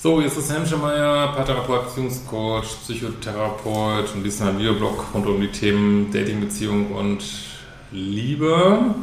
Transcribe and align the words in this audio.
So, 0.00 0.20
jetzt 0.20 0.38
ist 0.38 0.52
Hemschemeyer, 0.52 1.32
Paartherapeut, 1.34 1.86
Beziehungscoach, 1.86 2.82
Psychotherapeut 2.82 4.14
und 4.14 4.22
diesmal 4.22 4.50
ein 4.50 4.58
Videoblog 4.60 5.06
rund 5.12 5.26
um 5.26 5.40
die 5.40 5.48
Themen 5.48 6.12
Dating, 6.12 6.38
Beziehung 6.38 6.92
und 6.92 7.24
Liebe. 7.90 8.94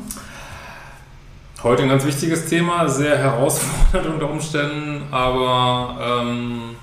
Heute 1.61 1.83
ein 1.83 1.89
ganz 1.89 2.05
wichtiges 2.05 2.45
Thema, 2.45 2.87
sehr 2.87 3.17
herausfordernd 3.17 4.13
unter 4.13 4.29
Umständen, 4.29 5.01
aber 5.11 5.97
ähm, 6.23 6.77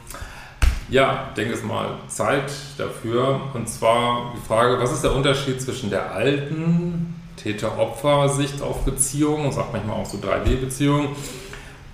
ja, 0.91 1.31
denke 1.35 1.55
es 1.55 1.63
mal, 1.63 1.95
Zeit 2.09 2.53
dafür. 2.77 3.41
Und 3.55 3.67
zwar 3.67 4.35
die 4.37 4.47
Frage, 4.47 4.79
was 4.79 4.93
ist 4.93 5.05
der 5.05 5.15
Unterschied 5.15 5.63
zwischen 5.63 5.89
der 5.89 6.13
alten 6.13 7.15
Täter-Opfer-Sicht 7.39 8.61
auf 8.61 8.85
Beziehungen, 8.85 9.51
sagt 9.53 9.73
manchmal 9.73 9.97
auch 9.97 10.07
so 10.07 10.19
3D-Beziehungen, 10.19 11.17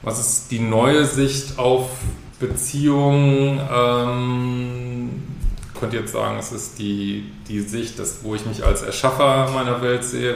was 0.03 0.21
ist 0.21 0.51
die 0.51 0.61
neue 0.61 1.05
Sicht 1.05 1.59
auf 1.59 1.89
Beziehungen? 2.39 3.61
Ähm, 3.73 5.11
könnte 5.79 5.97
jetzt 5.97 6.13
sagen, 6.13 6.39
es 6.39 6.53
ist 6.53 6.79
die, 6.79 7.25
die 7.49 7.61
Sicht, 7.61 7.99
dass, 7.99 8.25
wo 8.25 8.35
ich 8.35 8.45
mich 8.47 8.65
als 8.65 8.83
Erschaffer 8.83 9.51
meiner 9.55 9.81
Welt 9.83 10.05
sehe. 10.05 10.35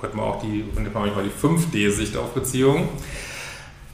Könnte 0.00 0.16
man 0.16 0.26
auch 0.26 0.42
die, 0.42 0.64
könnte 0.74 0.90
man 0.90 1.04
manchmal 1.04 1.24
die 1.24 1.30
5D-Sicht 1.30 2.16
auf 2.16 2.30
Beziehungen. 2.30 2.88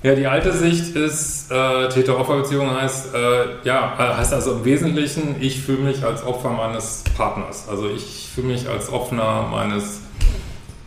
Ja, 0.03 0.15
die 0.15 0.27
alte 0.27 0.53
Sicht 0.53 0.95
ist, 0.95 1.51
äh, 1.51 1.89
Täter-Opfer-Beziehung 1.89 2.71
heißt, 2.71 3.15
äh, 3.15 3.45
ja, 3.65 3.95
heißt 3.99 4.33
also 4.33 4.53
im 4.53 4.65
Wesentlichen, 4.65 5.37
ich 5.41 5.61
fühle 5.61 5.81
mich 5.81 6.05
als 6.05 6.25
Opfer 6.25 6.51
meines 6.51 7.03
Partners. 7.17 7.67
Also 7.69 7.91
ich 7.91 8.29
fühle 8.33 8.47
mich 8.47 8.69
als 8.69 8.93
Opfer 8.93 9.49
meines 9.51 10.01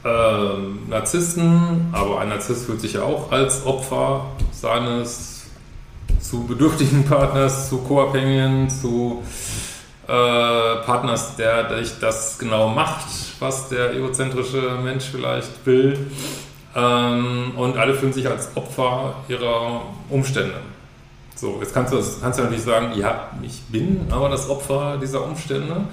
äh, 0.04 0.90
Narzissten, 0.90 1.90
aber 1.92 2.20
ein 2.20 2.30
Narzisst 2.30 2.66
fühlt 2.66 2.82
sich 2.82 2.94
ja 2.94 3.04
auch 3.04 3.32
als 3.32 3.66
Opfer 3.66 4.26
seines 4.52 5.46
zu 6.20 6.46
bedürftigen 6.46 7.06
Partners, 7.10 7.70
zu 7.70 7.80
Co-Abhängigen, 7.80 8.70
zu 8.70 9.24
äh, 10.08 10.12
Partners, 10.86 11.36
der 11.36 11.64
durch 11.64 12.00
das 12.00 12.38
genau 12.40 12.70
macht, 12.70 13.08
was 13.40 13.70
der 13.70 13.94
egozentrische 13.94 14.78
Mensch 14.84 15.06
vielleicht 15.12 15.66
will. 15.66 16.08
Ähm, 16.76 17.52
und 17.56 17.78
alle 17.78 17.94
fühlen 17.94 18.14
sich 18.14 18.28
als 18.28 18.56
Opfer 18.56 19.16
ihrer 19.28 19.82
Umstände. 20.10 20.56
So, 21.36 21.58
jetzt 21.60 21.74
kannst 21.74 21.94
du, 21.94 21.98
kannst 22.22 22.40
du 22.40 22.44
natürlich 22.44 22.64
sagen, 22.64 22.92
ja, 22.96 23.32
ich 23.42 23.62
bin 23.64 24.06
aber 24.12 24.30
das 24.30 24.50
Opfer 24.50 24.98
dieser 25.02 25.24
Umstände. 25.24 25.86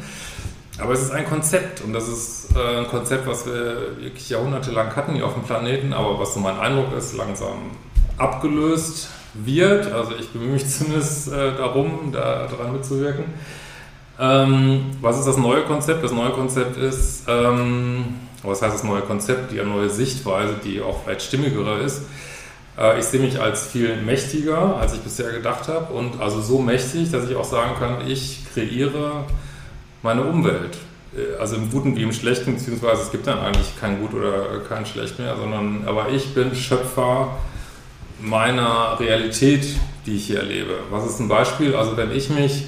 Aber 0.78 0.92
es 0.92 1.02
ist 1.02 1.10
ein 1.10 1.26
Konzept 1.26 1.80
und 1.82 1.92
das 1.92 2.08
ist 2.08 2.56
äh, 2.56 2.78
ein 2.78 2.88
Konzept, 2.88 3.26
was 3.26 3.46
wir 3.46 4.00
wirklich 4.00 4.30
jahrhundertelang 4.30 4.94
hatten 4.94 5.14
hier 5.14 5.26
auf 5.26 5.34
dem 5.34 5.42
Planeten, 5.42 5.92
aber 5.92 6.18
was 6.20 6.34
so 6.34 6.40
mein 6.40 6.58
Eindruck 6.58 6.96
ist, 6.96 7.16
langsam 7.16 7.72
abgelöst 8.16 9.08
wird. 9.34 9.92
Also 9.92 10.12
ich 10.18 10.28
bemühe 10.30 10.52
mich 10.52 10.68
zumindest 10.70 11.32
äh, 11.32 11.56
darum, 11.56 12.12
da 12.12 12.46
daran 12.46 12.72
mitzuwirken. 12.72 13.24
Ähm, 14.20 14.86
was 15.00 15.18
ist 15.18 15.26
das 15.26 15.36
neue 15.36 15.62
Konzept? 15.62 16.02
Das 16.02 16.12
neue 16.12 16.30
Konzept 16.30 16.76
ist, 16.76 17.24
ähm, 17.28 18.16
was 18.42 18.62
heißt 18.62 18.74
das 18.74 18.84
neue 18.84 19.02
Konzept? 19.02 19.52
Die 19.52 19.56
neue 19.56 19.90
Sichtweise, 19.90 20.54
die 20.64 20.80
auch 20.80 21.02
vielleicht 21.02 21.22
stimmigere 21.22 21.78
ist. 21.80 22.02
Äh, 22.78 22.98
ich 23.00 23.04
sehe 23.04 23.20
mich 23.20 23.40
als 23.40 23.66
viel 23.66 24.00
mächtiger, 24.02 24.76
als 24.76 24.94
ich 24.94 25.00
bisher 25.00 25.32
gedacht 25.32 25.68
habe 25.68 25.92
und 25.92 26.20
also 26.20 26.40
so 26.40 26.60
mächtig, 26.60 27.10
dass 27.10 27.28
ich 27.28 27.36
auch 27.36 27.44
sagen 27.44 27.74
kann, 27.78 28.08
ich 28.08 28.44
kreiere 28.52 29.24
meine 30.02 30.22
Umwelt. 30.22 30.78
Äh, 31.16 31.40
also 31.40 31.56
im 31.56 31.70
Guten 31.70 31.96
wie 31.96 32.02
im 32.02 32.12
Schlechten, 32.12 32.54
beziehungsweise 32.54 33.02
es 33.02 33.10
gibt 33.10 33.26
dann 33.26 33.38
eigentlich 33.38 33.78
kein 33.80 34.00
Gut 34.00 34.14
oder 34.14 34.60
kein 34.68 34.86
Schlecht 34.86 35.18
mehr, 35.18 35.36
sondern 35.36 35.84
aber 35.86 36.08
ich 36.10 36.34
bin 36.34 36.54
Schöpfer 36.54 37.36
meiner 38.20 38.98
Realität, 38.98 39.66
die 40.06 40.16
ich 40.16 40.26
hier 40.26 40.38
erlebe. 40.38 40.78
Was 40.90 41.06
ist 41.06 41.20
ein 41.20 41.28
Beispiel? 41.28 41.76
Also 41.76 41.96
wenn 41.96 42.10
ich 42.10 42.30
mich 42.30 42.64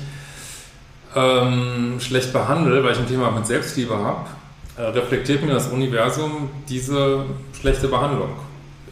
ähm, 1.17 1.99
schlecht 1.99 2.33
behandle, 2.33 2.85
weil 2.85 2.93
ich 2.93 2.99
ein 2.99 3.09
Thema 3.09 3.31
mit 3.31 3.47
Selbstliebe 3.47 3.97
habe, 3.97 4.29
äh, 4.77 4.83
reflektiert 4.83 5.43
mir 5.45 5.53
das 5.53 5.69
Universum 5.69 6.51
diese 6.69 7.25
schlechte 7.59 7.89
Behandlung 7.89 8.31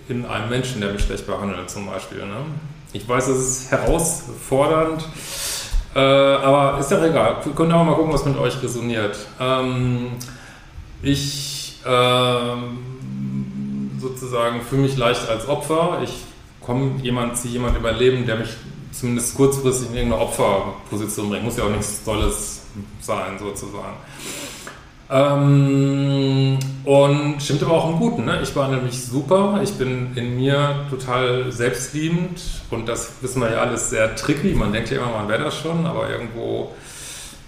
in 0.09 0.27
einem 0.27 0.49
Menschen, 0.49 0.81
der 0.81 0.93
mich 0.93 1.03
schlecht 1.03 1.27
behandelt 1.27 1.71
zum 1.71 1.87
Beispiel. 1.87 2.19
Ne? 2.19 2.37
Ich 2.93 3.09
weiß, 3.09 3.29
es 3.29 3.39
ist 3.39 3.71
herausfordernd, 3.71 5.05
äh, 5.99 6.01
aber 6.01 6.79
ist 6.79 6.93
ja 6.93 7.05
egal. 7.05 7.39
Wir 7.43 7.53
können 7.55 7.73
auch 7.73 7.85
mal 7.85 7.97
gucken, 7.97 8.13
was 8.13 8.25
mit 8.25 8.39
euch 8.39 8.63
resoniert. 8.63 9.19
Ähm, 9.41 10.13
ich 11.03 11.81
ähm, 11.85 12.79
sozusagen 13.99 14.61
fühle 14.63 14.83
mich 14.83 14.97
leicht 14.97 15.29
als 15.29 15.49
Opfer. 15.49 16.01
Ich 16.05 16.25
komme 16.61 16.93
jemand, 17.03 17.37
ziehe 17.37 17.55
jemand 17.55 17.77
über 17.77 17.91
Leben, 17.91 18.27
der 18.27 18.37
mich 18.37 18.51
zumindest 18.93 19.37
kurzfristig 19.37 19.91
in 19.91 19.97
irgendeine 19.97 20.23
Opferposition 20.23 21.31
bringt. 21.31 21.45
Muss 21.45 21.57
ja 21.57 21.65
auch 21.65 21.71
nichts 21.71 22.05
Tolles 22.05 22.63
sein, 23.01 23.37
sozusagen. 23.41 23.97
Ähm, 25.11 26.59
und 26.85 27.43
stimmt 27.43 27.63
aber 27.63 27.73
auch 27.73 27.91
im 27.91 27.99
Guten. 27.99 28.25
Ne? 28.25 28.41
Ich 28.43 28.53
behandle 28.53 28.81
mich 28.81 29.05
super. 29.05 29.61
Ich 29.63 29.75
bin 29.75 30.17
in 30.17 30.37
mir 30.37 30.87
total 30.91 31.51
selbstliebend. 31.51 32.41
Und 32.71 32.89
das 32.89 33.13
wissen 33.21 33.41
wir 33.41 33.53
ja 33.53 33.59
alles 33.59 33.91
sehr 33.91 34.15
tricky. 34.17 34.55
Man 34.55 34.73
denkt 34.73 34.91
ja 34.91 34.99
immer, 34.99 35.13
man 35.13 35.29
wäre 35.29 35.45
das 35.45 35.57
schon, 35.57 35.87
aber 35.87 36.11
irgendwo 36.11 36.73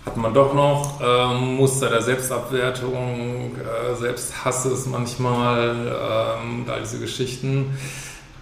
hat 0.06 0.16
man 0.16 0.32
doch 0.32 0.54
noch 0.54 1.00
ähm, 1.02 1.56
Muster 1.56 1.90
der 1.90 2.00
Selbstabwertung, 2.00 3.56
äh, 3.56 3.94
Selbsthasses 3.94 4.86
manchmal, 4.86 6.38
ähm, 6.42 6.64
all 6.68 6.80
diese 6.80 6.98
Geschichten. 6.98 7.76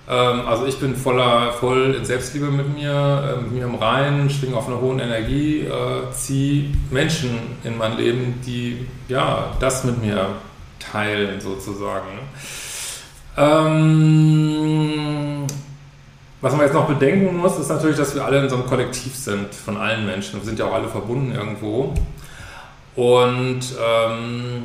Ähm, 0.08 0.46
also 0.46 0.64
ich 0.66 0.78
bin 0.78 0.96
voller, 0.96 1.52
voll 1.52 1.94
in 1.94 2.04
Selbstliebe 2.04 2.46
mit 2.46 2.74
mir, 2.74 3.36
äh, 3.36 3.42
mit 3.42 3.52
mir 3.52 3.64
im 3.64 3.74
Reinen, 3.74 4.30
schwinge 4.30 4.56
auf 4.56 4.66
einer 4.66 4.80
hohen 4.80 4.98
Energie, 5.00 5.60
äh, 5.60 6.10
ziehe 6.12 6.70
Menschen 6.90 7.38
in 7.62 7.76
mein 7.76 7.98
Leben, 7.98 8.40
die 8.46 8.86
ja 9.08 9.52
das 9.60 9.84
mit 9.84 10.02
mir 10.02 10.28
teilen 10.78 11.40
sozusagen. 11.40 12.20
Ähm, 13.36 13.98
was 16.40 16.52
man 16.52 16.62
jetzt 16.62 16.74
noch 16.74 16.86
bedenken 16.88 17.36
muss, 17.36 17.58
ist 17.58 17.68
natürlich, 17.68 17.96
dass 17.96 18.14
wir 18.14 18.24
alle 18.24 18.40
in 18.42 18.48
so 18.48 18.56
einem 18.56 18.66
Kollektiv 18.66 19.14
sind 19.14 19.54
von 19.54 19.76
allen 19.76 20.06
Menschen. 20.06 20.40
Wir 20.40 20.46
sind 20.46 20.58
ja 20.58 20.64
auch 20.66 20.72
alle 20.74 20.88
verbunden 20.88 21.32
irgendwo. 21.32 21.92
Und 22.96 23.60
ähm, 23.60 24.64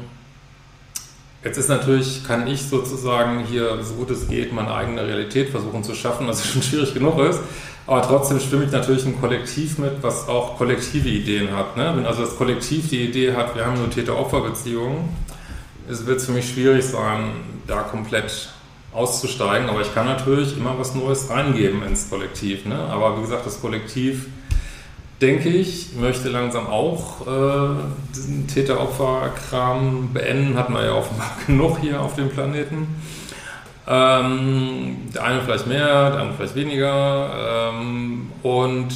Jetzt 1.43 1.57
ist 1.57 1.67
natürlich, 1.67 2.23
kann 2.25 2.47
ich 2.47 2.61
sozusagen 2.63 3.43
hier, 3.45 3.83
so 3.83 3.95
gut 3.95 4.09
es 4.11 4.29
geht, 4.29 4.53
meine 4.53 4.73
eigene 4.73 5.05
Realität 5.05 5.49
versuchen 5.49 5.83
zu 5.83 5.93
schaffen, 5.93 6.27
was 6.27 6.45
schon 6.51 6.61
schwierig 6.61 6.93
genug 6.93 7.19
ist. 7.19 7.39
Aber 7.85 8.01
trotzdem 8.01 8.39
stimme 8.39 8.63
ich 8.63 8.71
natürlich 8.71 9.05
ein 9.05 9.19
Kollektiv 9.19 9.77
mit, 9.77 10.01
was 10.01 10.29
auch 10.29 10.57
kollektive 10.57 11.09
Ideen 11.09 11.53
hat. 11.53 11.75
Ne? 11.75 11.91
Wenn 11.95 12.05
also 12.05 12.21
das 12.23 12.37
Kollektiv 12.37 12.89
die 12.89 13.03
Idee 13.03 13.33
hat, 13.33 13.55
wir 13.55 13.65
haben 13.65 13.77
nur 13.77 13.89
Täter-Opfer-Beziehungen, 13.89 15.09
wird 15.87 16.17
es 16.17 16.25
für 16.25 16.31
mich 16.31 16.49
schwierig 16.49 16.85
sein, 16.85 17.31
da 17.67 17.81
komplett 17.81 18.49
auszusteigen. 18.93 19.69
Aber 19.69 19.81
ich 19.81 19.93
kann 19.93 20.05
natürlich 20.05 20.55
immer 20.55 20.79
was 20.79 20.95
Neues 20.95 21.29
reingeben 21.29 21.83
ins 21.83 22.09
Kollektiv. 22.09 22.65
Ne? 22.65 22.75
Aber 22.75 23.17
wie 23.17 23.21
gesagt, 23.21 23.45
das 23.45 23.59
Kollektiv 23.59 24.27
denke 25.21 25.49
ich, 25.49 25.95
möchte 25.95 26.29
langsam 26.29 26.67
auch 26.67 27.27
äh, 27.27 27.75
diesen 28.15 28.47
Täter-Opfer-Kram 28.47 30.13
beenden. 30.13 30.57
Hatten 30.57 30.73
wir 30.73 30.85
ja 30.85 30.93
offenbar 30.93 31.31
genug 31.47 31.79
hier 31.79 32.01
auf 32.01 32.15
dem 32.15 32.29
Planeten. 32.29 32.87
Ähm, 33.87 35.09
der 35.13 35.23
eine 35.23 35.41
vielleicht 35.41 35.67
mehr, 35.67 36.11
der 36.11 36.19
andere 36.21 36.37
vielleicht 36.37 36.55
weniger. 36.55 37.71
Ähm, 37.71 38.31
und 38.41 38.89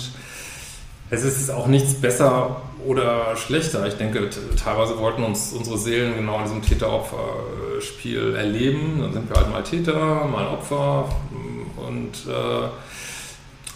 es 1.09 1.23
ist 1.23 1.49
auch 1.49 1.67
nichts 1.67 1.95
besser 1.95 2.61
oder 2.85 3.35
schlechter. 3.35 3.85
Ich 3.87 3.95
denke, 3.95 4.29
teilweise 4.61 4.97
wollten 4.97 5.23
uns 5.23 5.53
unsere 5.53 5.77
Seelen 5.77 6.15
genau 6.15 6.37
in 6.37 6.43
diesem 6.43 6.61
Täter-Opfer-Spiel 6.61 8.35
erleben. 8.35 8.99
Dann 9.01 9.13
sind 9.13 9.29
wir 9.29 9.35
halt 9.35 9.51
mal 9.51 9.63
Täter, 9.63 10.25
mal 10.25 10.47
Opfer 10.47 11.09
und 11.87 12.11
äh, 12.27 12.67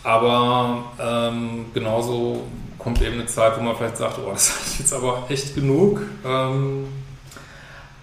aber 0.04 0.84
ähm, 1.00 1.66
genauso 1.74 2.44
kommt 2.78 3.02
eben 3.02 3.14
eine 3.14 3.26
Zeit, 3.28 3.58
wo 3.58 3.62
man 3.62 3.76
vielleicht 3.76 3.98
sagt, 3.98 4.20
oh, 4.20 4.32
das 4.32 4.50
ist 4.66 4.80
jetzt 4.80 4.94
aber 4.94 5.24
echt 5.30 5.56
genug. 5.56 6.02
Ähm, 6.26 6.88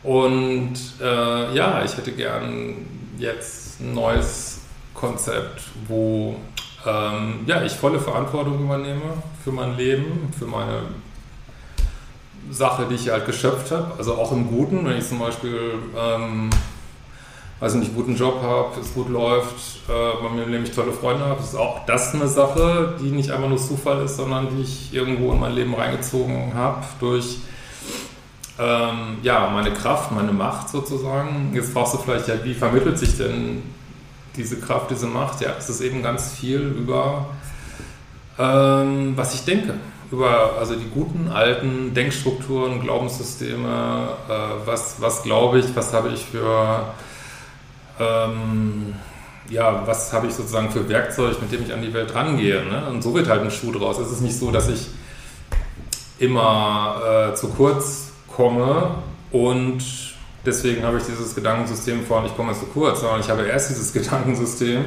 und 0.02 0.74
äh, 1.00 1.54
ja, 1.54 1.82
ich 1.84 1.96
hätte 1.96 2.12
gern 2.12 2.86
jetzt 3.18 3.80
ein 3.80 3.94
neues 3.94 4.60
Konzept, 4.94 5.62
wo 5.88 6.36
ähm, 6.86 7.40
ja, 7.46 7.62
ich 7.62 7.72
volle 7.72 7.98
Verantwortung 7.98 8.60
übernehme 8.60 9.22
für 9.42 9.50
mein 9.50 9.76
Leben, 9.76 10.32
für 10.38 10.46
meine 10.46 10.82
Sache, 12.50 12.86
die 12.88 12.94
ich 12.94 13.10
halt 13.10 13.26
geschöpft 13.26 13.72
habe. 13.72 13.92
Also 13.98 14.14
auch 14.14 14.32
im 14.32 14.48
Guten, 14.48 14.86
wenn 14.86 14.96
ich 14.96 15.08
zum 15.08 15.18
Beispiel 15.18 15.72
ähm, 15.96 16.50
weiß 17.60 17.74
nicht, 17.74 17.94
guten 17.94 18.16
Job 18.16 18.40
habe, 18.42 18.80
es 18.80 18.94
gut 18.94 19.08
läuft, 19.08 19.56
äh, 19.88 20.22
bei 20.22 20.30
mir 20.30 20.46
nämlich 20.46 20.72
tolle 20.72 20.92
Freunde 20.92 21.24
habe, 21.24 21.40
ist 21.40 21.56
auch 21.56 21.84
das 21.86 22.14
eine 22.14 22.28
Sache, 22.28 22.94
die 23.00 23.10
nicht 23.10 23.30
einfach 23.30 23.48
nur 23.48 23.58
Zufall 23.58 24.04
ist, 24.04 24.16
sondern 24.16 24.48
die 24.50 24.62
ich 24.62 24.94
irgendwo 24.94 25.32
in 25.32 25.40
mein 25.40 25.54
Leben 25.54 25.74
reingezogen 25.74 26.54
habe 26.54 26.84
durch 27.00 27.38
ähm, 28.58 29.18
ja, 29.22 29.50
meine 29.50 29.72
Kraft, 29.72 30.12
meine 30.12 30.32
Macht 30.32 30.68
sozusagen. 30.68 31.52
Jetzt 31.54 31.72
fragst 31.72 31.94
du 31.94 31.98
vielleicht, 31.98 32.28
ja, 32.28 32.34
wie 32.44 32.54
vermittelt 32.54 32.98
sich 32.98 33.16
denn 33.16 33.62
diese 34.36 34.58
Kraft, 34.60 34.90
diese 34.90 35.06
Macht, 35.06 35.40
ja, 35.40 35.50
es 35.58 35.68
ist 35.68 35.80
eben 35.80 36.02
ganz 36.02 36.32
viel 36.32 36.60
über, 36.60 37.26
ähm, 38.38 39.12
was 39.16 39.34
ich 39.34 39.44
denke. 39.44 39.74
Über 40.10 40.54
also 40.58 40.74
die 40.74 40.88
guten 40.88 41.28
alten 41.28 41.92
Denkstrukturen, 41.92 42.80
Glaubenssysteme, 42.80 44.08
äh, 44.28 44.32
was, 44.66 45.00
was 45.00 45.22
glaube 45.22 45.58
ich, 45.58 45.76
was 45.76 45.92
habe 45.92 46.08
ich 46.10 46.24
für, 46.24 46.94
ähm, 47.98 48.94
ja, 49.50 49.82
was 49.86 50.12
habe 50.12 50.26
ich 50.26 50.34
sozusagen 50.34 50.70
für 50.70 50.88
Werkzeug, 50.88 51.40
mit 51.40 51.52
dem 51.52 51.62
ich 51.62 51.72
an 51.72 51.82
die 51.82 51.92
Welt 51.92 52.14
rangehe. 52.14 52.64
Ne? 52.64 52.86
Und 52.90 53.02
so 53.02 53.14
wird 53.14 53.28
halt 53.28 53.42
ein 53.42 53.50
Schuh 53.50 53.72
draus. 53.72 53.98
Es 53.98 54.10
ist 54.10 54.20
nicht 54.20 54.38
so, 54.38 54.50
dass 54.50 54.68
ich 54.68 54.86
immer 56.18 57.30
äh, 57.30 57.34
zu 57.34 57.48
kurz 57.48 58.10
komme 58.28 58.96
und 59.30 59.82
deswegen 60.44 60.82
habe 60.82 60.98
ich 60.98 61.04
dieses 61.04 61.34
Gedankensystem 61.34 62.04
vor, 62.04 62.24
ich 62.26 62.36
komme 62.36 62.52
zu 62.54 62.66
kurz, 62.66 63.00
sondern 63.00 63.20
ich 63.20 63.28
habe 63.28 63.42
erst 63.42 63.70
dieses 63.70 63.92
Gedankensystem, 63.92 64.84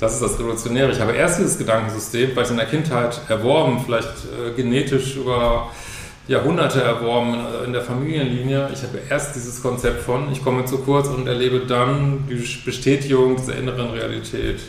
das 0.00 0.14
ist 0.14 0.22
das 0.22 0.38
Revolutionäre, 0.38 0.90
ich 0.90 1.00
habe 1.00 1.12
erst 1.12 1.38
dieses 1.38 1.58
Gedankensystem, 1.58 2.34
weil 2.34 2.44
ich 2.44 2.50
in 2.50 2.56
der 2.56 2.66
Kindheit 2.66 3.20
erworben, 3.28 3.82
vielleicht 3.84 4.08
äh, 4.08 4.52
genetisch 4.56 5.16
über 5.16 5.70
Jahrhunderte 6.26 6.82
erworben 6.82 7.34
äh, 7.34 7.64
in 7.64 7.72
der 7.72 7.82
Familienlinie. 7.82 8.70
Ich 8.72 8.82
habe 8.82 8.98
erst 9.08 9.34
dieses 9.36 9.62
Konzept 9.62 10.02
von, 10.02 10.32
ich 10.32 10.42
komme 10.42 10.64
zu 10.64 10.78
kurz 10.78 11.08
und 11.08 11.26
erlebe 11.26 11.60
dann 11.60 12.26
die 12.28 12.42
Bestätigung 12.64 13.36
dieser 13.36 13.56
inneren 13.56 13.90
Realität 13.90 14.60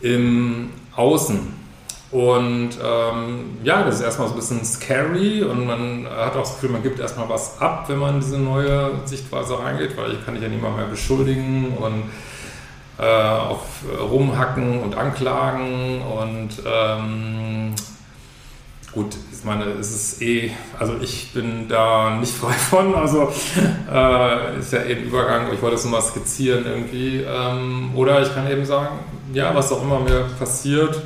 im 0.00 0.70
Außen. 0.96 1.64
Und 2.10 2.70
ähm, 2.82 3.58
ja, 3.64 3.82
das 3.82 3.96
ist 3.96 4.02
erstmal 4.02 4.28
so 4.28 4.34
ein 4.34 4.36
bisschen 4.36 4.64
scary 4.64 5.42
und 5.42 5.66
man 5.66 6.06
hat 6.08 6.36
auch 6.36 6.42
das 6.42 6.54
Gefühl, 6.54 6.70
man 6.70 6.82
gibt 6.82 7.00
erstmal 7.00 7.28
was 7.28 7.60
ab, 7.60 7.86
wenn 7.88 7.98
man 7.98 8.14
in 8.14 8.20
diese 8.20 8.38
neue 8.38 8.92
Sichtweise 9.04 9.58
reingeht, 9.58 9.96
weil 9.96 10.12
ich 10.12 10.24
kann 10.24 10.34
dich 10.34 10.42
ja 10.42 10.48
niemand 10.48 10.76
mehr 10.76 10.86
beschuldigen 10.86 11.76
und 11.76 12.04
äh, 12.98 13.04
auf 13.04 13.66
rumhacken 14.00 14.80
und 14.80 14.96
anklagen 14.96 16.02
und 16.02 16.50
ähm, 16.64 17.74
gut, 18.94 19.16
ich 19.32 19.44
meine, 19.44 19.64
es 19.72 19.90
ist 19.90 20.22
eh, 20.22 20.52
also 20.78 20.94
ich 21.02 21.32
bin 21.32 21.68
da 21.68 22.16
nicht 22.16 22.32
frei 22.40 22.52
von, 22.52 22.94
also 22.94 23.32
äh, 23.92 24.58
ist 24.58 24.72
ja 24.72 24.84
eben 24.84 25.04
Übergang, 25.04 25.52
ich 25.52 25.60
wollte 25.60 25.76
es 25.76 25.84
nur 25.84 25.92
mal 25.92 26.00
skizzieren 26.00 26.64
irgendwie. 26.64 27.22
Ähm, 27.22 27.90
oder 27.94 28.22
ich 28.22 28.32
kann 28.32 28.50
eben 28.50 28.64
sagen, 28.64 29.00
ja, 29.32 29.54
was 29.54 29.72
auch 29.72 29.82
immer 29.82 30.00
mir 30.00 30.26
passiert, 30.38 31.02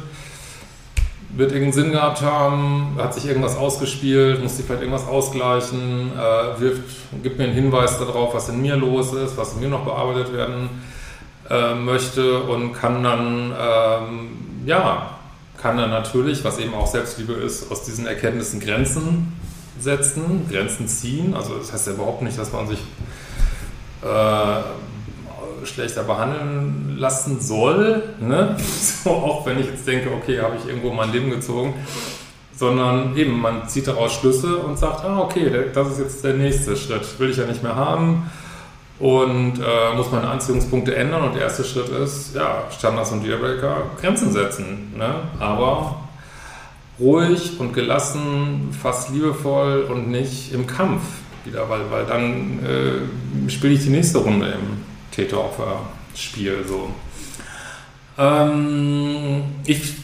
wird 1.31 1.53
irgendeinen 1.53 1.73
Sinn 1.73 1.93
gehabt 1.93 2.23
haben, 2.23 2.97
hat 2.99 3.15
sich 3.15 3.27
irgendwas 3.27 3.57
ausgespielt, 3.57 4.43
muss 4.43 4.57
sich 4.57 4.67
vielleicht 4.67 4.83
irgendwas 4.83 5.07
ausgleichen, 5.07 6.13
äh, 6.15 6.61
wirft, 6.61 6.83
gibt 7.23 7.39
mir 7.39 7.45
einen 7.45 7.55
Hinweis 7.55 7.99
darauf, 7.99 8.35
was 8.35 8.49
in 8.49 8.61
mir 8.61 8.77
los 8.77 9.13
ist, 9.13 9.37
was 9.37 9.55
in 9.55 9.61
mir 9.61 9.69
noch 9.69 9.85
bearbeitet 9.85 10.33
werden 10.33 10.69
äh, 11.51 11.75
möchte 11.75 12.41
und 12.43 12.73
kann 12.73 13.03
dann, 13.03 13.53
ähm, 13.59 14.29
ja, 14.67 15.18
kann 15.61 15.77
dann 15.77 15.91
natürlich, 15.91 16.45
was 16.45 16.59
eben 16.59 16.75
auch 16.75 16.87
Selbstliebe 16.87 17.33
ist, 17.33 17.71
aus 17.71 17.85
diesen 17.85 18.07
Erkenntnissen 18.07 18.61
Grenzen 18.61 19.33
setzen, 19.81 20.49
Grenzen 20.51 20.89
ziehen. 20.89 21.35
Also 21.35 21.57
das 21.57 21.73
heißt 21.73 21.89
ja 21.89 21.93
überhaupt 21.95 22.23
nicht, 22.23 22.39
dass 22.39 22.53
man 22.53 22.69
sich 22.69 22.79
äh, 24.03 25.67
schlechter 25.67 26.05
behandeln 26.05 26.97
lassen 26.99 27.41
soll. 27.41 28.03
Ne? 28.21 28.57
So, 29.05 29.11
auch 29.11 29.47
wenn 29.47 29.59
ich 29.61 29.67
jetzt 29.67 29.87
denke, 29.87 30.11
okay, 30.13 30.41
habe 30.41 30.57
ich 30.57 30.67
irgendwo 30.67 30.93
mein 30.93 31.13
Leben 31.13 31.31
gezogen. 31.31 31.75
Sondern 32.57 33.17
eben, 33.17 33.41
man 33.41 33.69
zieht 33.69 33.87
daraus 33.87 34.15
Schlüsse 34.15 34.57
und 34.57 34.77
sagt, 34.79 35.05
ah, 35.05 35.21
okay, 35.21 35.67
das 35.73 35.93
ist 35.93 35.99
jetzt 36.01 36.25
der 36.25 36.35
nächste 36.35 36.77
Schritt. 36.77 37.19
Will 37.21 37.31
ich 37.31 37.37
ja 37.37 37.47
nicht 37.47 37.63
mehr 37.63 37.77
haben. 37.77 38.29
Und 38.99 39.61
äh, 39.61 39.97
muss 39.97 40.11
meine 40.11 40.29
Anziehungspunkte 40.29 40.95
ändern. 40.95 41.23
Und 41.23 41.35
der 41.35 41.43
erste 41.43 41.63
Schritt 41.65 41.89
ist, 41.89 42.35
ja, 42.35 42.65
Standards 42.77 43.13
und 43.13 43.25
Dealbreaker, 43.25 43.83
Grenzen 44.01 44.33
setzen. 44.33 44.93
Ne? 44.97 45.15
Aber 45.39 46.09
ruhig 46.99 47.61
und 47.61 47.73
gelassen, 47.73 48.77
fast 48.81 49.11
liebevoll 49.11 49.83
und 49.83 50.09
nicht 50.09 50.53
im 50.53 50.67
Kampf 50.67 51.03
wieder, 51.45 51.69
weil, 51.69 51.91
weil 51.91 52.05
dann 52.07 52.59
äh, 52.65 53.51
spiele 53.51 53.75
ich 53.75 53.85
die 53.85 53.91
nächste 53.91 54.19
Runde 54.19 54.49
im 54.49 54.79
Täter-Opfer-Spiel. 55.13 56.65
So. 56.67 56.91
Ähm, 58.19 59.45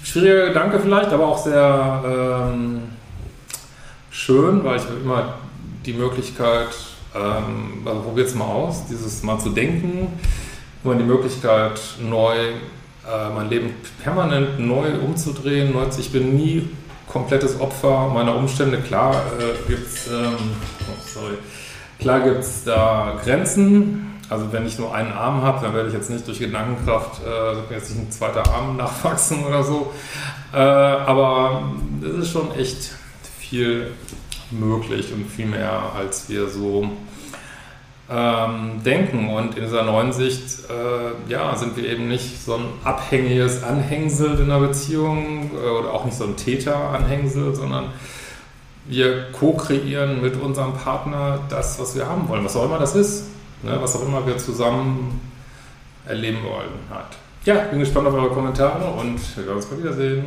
schwieriger 0.04 0.48
Gedanke 0.48 0.78
vielleicht, 0.78 1.10
aber 1.10 1.26
auch 1.26 1.38
sehr 1.38 2.04
ähm, 2.52 2.82
schön, 4.10 4.62
weil 4.64 4.76
ich 4.76 4.84
immer 5.02 5.34
die 5.84 5.94
Möglichkeit, 5.94 6.68
ähm, 7.14 7.86
also 7.86 8.00
probiert 8.00 8.28
es 8.28 8.34
mal 8.34 8.46
aus, 8.46 8.86
dieses 8.86 9.22
mal 9.22 9.38
zu 9.38 9.50
denken, 9.50 10.08
immer 10.82 10.94
die 10.96 11.04
Möglichkeit, 11.04 11.80
neu 12.00 12.34
äh, 12.36 13.30
mein 13.34 13.50
Leben 13.50 13.74
permanent 14.02 14.58
neu 14.58 14.98
umzudrehen. 15.00 15.72
Neu, 15.72 15.84
ich 15.98 16.10
bin 16.10 16.36
nie 16.36 16.68
komplettes 17.06 17.60
Opfer 17.60 18.08
meiner 18.08 18.34
Umstände. 18.34 18.78
Klar 18.78 19.14
äh, 19.38 19.68
gibt 19.68 19.86
es 19.86 20.06
ähm, 20.08 20.36
oh, 20.88 22.10
da 22.64 23.18
Grenzen, 23.22 24.20
also 24.30 24.52
wenn 24.52 24.66
ich 24.66 24.78
nur 24.78 24.94
einen 24.94 25.12
Arm 25.12 25.42
habe, 25.42 25.64
dann 25.64 25.74
werde 25.74 25.88
ich 25.88 25.94
jetzt 25.94 26.10
nicht 26.10 26.26
durch 26.26 26.38
Gedankenkraft 26.38 27.20
äh, 27.24 27.74
jetzt 27.74 27.90
nicht 27.94 28.08
ein 28.08 28.10
zweiter 28.10 28.48
Arm 28.50 28.76
nachwachsen 28.76 29.44
oder 29.44 29.62
so. 29.62 29.92
Äh, 30.52 30.58
aber 30.58 31.62
es 32.02 32.26
ist 32.26 32.30
schon 32.30 32.54
echt 32.54 32.92
viel 33.38 33.92
möglich 34.58 35.12
und 35.12 35.26
viel 35.26 35.46
mehr, 35.46 35.92
als 35.96 36.28
wir 36.28 36.48
so 36.48 36.88
ähm, 38.10 38.82
denken. 38.84 39.28
Und 39.28 39.56
in 39.56 39.64
dieser 39.64 39.82
neuen 39.82 40.12
Sicht 40.12 40.68
äh, 40.70 41.30
ja, 41.30 41.54
sind 41.56 41.76
wir 41.76 41.88
eben 41.88 42.08
nicht 42.08 42.42
so 42.42 42.54
ein 42.54 42.64
abhängiges 42.84 43.62
Anhängsel 43.62 44.38
in 44.38 44.50
einer 44.50 44.60
Beziehung 44.60 45.50
äh, 45.54 45.68
oder 45.68 45.92
auch 45.92 46.04
nicht 46.04 46.16
so 46.16 46.24
ein 46.24 46.36
Täter-Anhängsel, 46.36 47.54
sondern 47.54 47.86
wir 48.86 49.32
co-kreieren 49.32 50.20
mit 50.20 50.40
unserem 50.40 50.74
Partner 50.74 51.40
das, 51.48 51.78
was 51.80 51.96
wir 51.96 52.06
haben 52.06 52.28
wollen, 52.28 52.44
was 52.44 52.56
auch 52.56 52.66
immer 52.66 52.78
das 52.78 52.94
ist 52.94 53.24
ne, 53.64 53.78
was 53.80 53.96
auch 53.96 54.06
immer 54.06 54.26
wir 54.26 54.36
zusammen 54.38 55.20
erleben 56.06 56.38
wollen. 56.44 56.70
Hat. 56.90 57.16
Ja, 57.44 57.54
bin 57.70 57.80
gespannt 57.80 58.06
auf 58.06 58.14
eure 58.14 58.30
Kommentare 58.30 58.84
und 58.84 59.18
wir 59.36 59.46
werden 59.46 59.56
uns 59.56 59.70
mal 59.70 59.78
wiedersehen. 59.78 60.24